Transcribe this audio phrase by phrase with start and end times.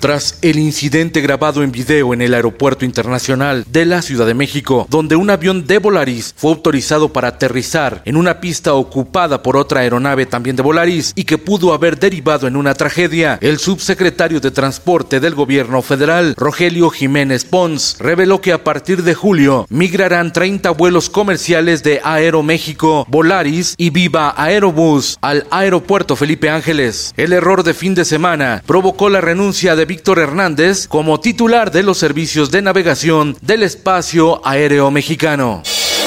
[0.00, 4.86] Tras el incidente grabado en video en el Aeropuerto Internacional de la Ciudad de México,
[4.88, 9.80] donde un avión de Volaris fue autorizado para aterrizar en una pista ocupada por otra
[9.80, 14.50] aeronave también de Volaris y que pudo haber derivado en una tragedia, el subsecretario de
[14.50, 20.70] Transporte del Gobierno Federal, Rogelio Jiménez Pons, reveló que a partir de julio migrarán 30
[20.70, 26.79] vuelos comerciales de Aeroméxico, Volaris y Viva Aerobús al aeropuerto Felipe Ángeles.
[26.80, 31.82] El error de fin de semana provocó la renuncia de Víctor Hernández como titular de
[31.82, 35.62] los servicios de navegación del espacio aéreo mexicano.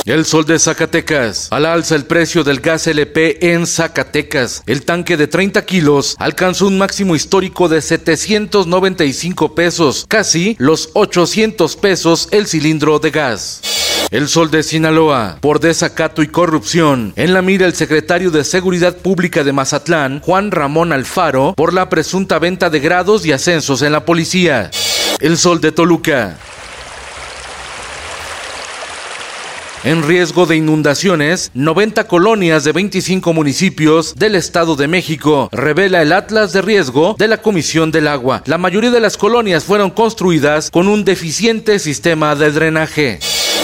[0.06, 1.48] El sol de Zacatecas.
[1.52, 4.64] Al alza el precio del gas LP en Zacatecas.
[4.66, 11.76] El tanque de 30 kilos alcanzó un máximo histórico de 795 pesos, casi los 800
[11.76, 13.83] pesos el cilindro de gas.
[14.14, 17.14] El Sol de Sinaloa, por desacato y corrupción.
[17.16, 21.90] En la mira el secretario de Seguridad Pública de Mazatlán, Juan Ramón Alfaro, por la
[21.90, 24.70] presunta venta de grados y ascensos en la policía.
[25.20, 26.38] El Sol de Toluca.
[29.84, 36.14] En riesgo de inundaciones, 90 colonias de 25 municipios del Estado de México, revela el
[36.14, 38.44] Atlas de Riesgo de la Comisión del Agua.
[38.46, 43.20] La mayoría de las colonias fueron construidas con un deficiente sistema de drenaje.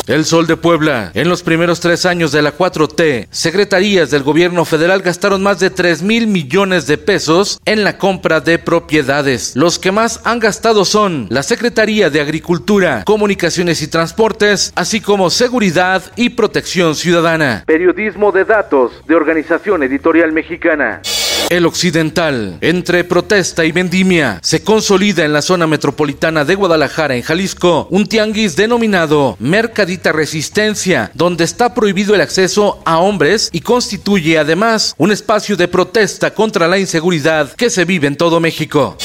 [0.09, 1.11] El Sol de Puebla.
[1.13, 5.69] En los primeros tres años de la 4T, secretarías del gobierno federal gastaron más de
[5.69, 9.55] 3 mil millones de pesos en la compra de propiedades.
[9.55, 15.29] Los que más han gastado son la Secretaría de Agricultura, Comunicaciones y Transportes, así como
[15.29, 17.63] Seguridad y Protección Ciudadana.
[17.67, 21.03] Periodismo de datos de Organización Editorial Mexicana.
[21.49, 27.21] El Occidental, entre protesta y vendimia, se consolida en la zona metropolitana de Guadalajara, en
[27.21, 34.37] Jalisco, un tianguis denominado Mercadita Resistencia, donde está prohibido el acceso a hombres y constituye
[34.37, 38.97] además un espacio de protesta contra la inseguridad que se vive en todo México.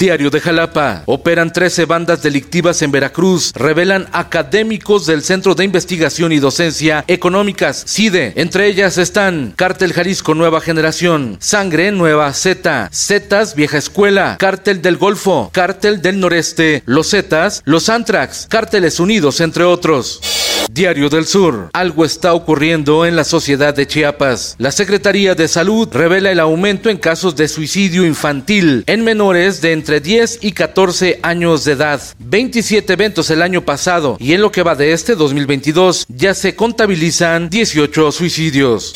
[0.00, 1.02] Diario de Jalapa.
[1.04, 3.52] Operan 13 bandas delictivas en Veracruz.
[3.54, 8.32] Revelan académicos del Centro de Investigación y Docencia Económicas, CIDE.
[8.36, 14.96] Entre ellas están Cártel Jalisco Nueva Generación, Sangre Nueva Z, Zetas Vieja Escuela, Cártel del
[14.96, 20.22] Golfo, Cártel del Noreste, Los Zetas, Los Antrax, Cárteles Unidos, entre otros.
[20.72, 21.68] Diario del Sur.
[21.72, 24.54] Algo está ocurriendo en la sociedad de Chiapas.
[24.58, 29.72] La Secretaría de Salud revela el aumento en casos de suicidio infantil en menores de
[29.72, 32.00] entre 10 y 14 años de edad.
[32.20, 36.54] 27 eventos el año pasado y en lo que va de este 2022 ya se
[36.54, 38.94] contabilizan 18 suicidios.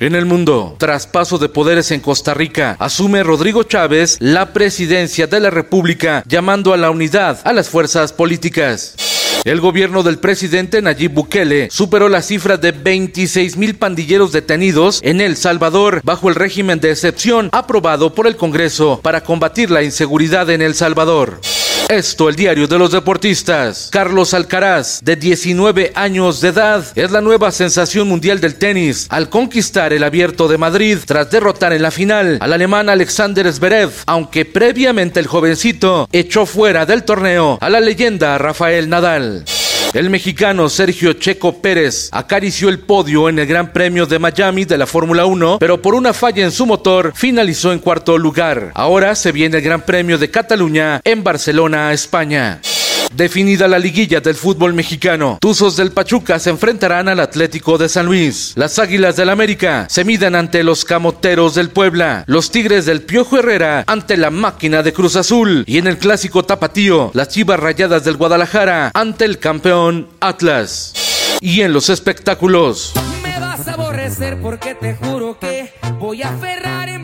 [0.00, 5.40] En el mundo, traspaso de poderes en Costa Rica, asume Rodrigo Chávez la presidencia de
[5.40, 9.13] la República llamando a la unidad a las fuerzas políticas.
[9.44, 15.20] El gobierno del presidente Nayib Bukele superó la cifra de 26 mil pandilleros detenidos en
[15.20, 20.48] El Salvador bajo el régimen de excepción aprobado por el Congreso para combatir la inseguridad
[20.48, 21.40] en El Salvador.
[21.88, 23.88] Esto, el diario de los deportistas.
[23.92, 29.28] Carlos Alcaraz, de 19 años de edad, es la nueva sensación mundial del tenis al
[29.28, 34.46] conquistar el abierto de Madrid tras derrotar en la final al alemán Alexander Zverev, aunque
[34.46, 39.44] previamente el jovencito echó fuera del torneo a la leyenda Rafael Nadal.
[39.94, 44.76] El mexicano Sergio Checo Pérez acarició el podio en el Gran Premio de Miami de
[44.76, 48.72] la Fórmula 1, pero por una falla en su motor finalizó en cuarto lugar.
[48.74, 52.60] Ahora se viene el Gran Premio de Cataluña en Barcelona, España.
[53.16, 58.06] Definida la liguilla del fútbol mexicano, Tuzos del Pachuca se enfrentarán al Atlético de San
[58.06, 58.54] Luis.
[58.56, 62.24] Las Águilas del América se miden ante los Camoteros del Puebla.
[62.26, 65.62] Los Tigres del Piojo Herrera ante la máquina de Cruz Azul.
[65.68, 70.94] Y en el clásico tapatío, las Chivas Rayadas del Guadalajara ante el campeón Atlas.
[71.40, 72.94] Y en los espectáculos.
[73.22, 76.64] Me vas a aborrecer porque te juro que voy a aferrarme.
[76.84, 77.03] Voy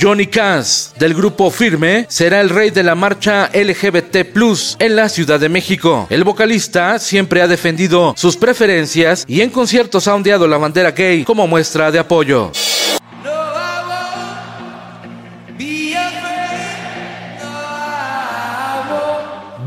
[0.00, 4.28] Johnny Cass, del grupo Firme, será el rey de la marcha LGBT
[4.78, 6.06] en la Ciudad de México.
[6.10, 11.24] El vocalista siempre ha defendido sus preferencias y en conciertos ha ondeado la bandera gay
[11.24, 12.52] como muestra de apoyo.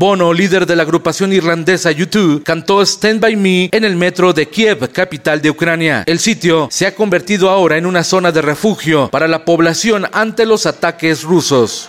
[0.04, 4.50] Bono, líder de la agrupación irlandesa U2, cantó Stand By Me en el metro de
[4.50, 6.02] Kiev, capital de Ucrania.
[6.04, 10.44] El sitio se ha convertido ahora en una zona de refugio para la población ante
[10.44, 11.88] los ataques rusos.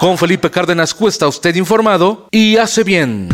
[0.00, 3.28] Con Felipe Cárdenas Cuesta, usted informado y hace bien.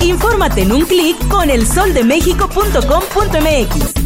[0.00, 4.05] Infórmate en un clic con elsoldemexico.com.mx.